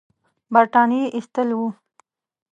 برټانیې 0.53 1.05
ایستل 1.15 1.49
وو. 1.57 1.67